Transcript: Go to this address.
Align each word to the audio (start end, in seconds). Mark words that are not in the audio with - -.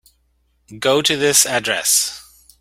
Go 0.79 1.03
to 1.03 1.15
this 1.15 1.45
address. 1.45 2.43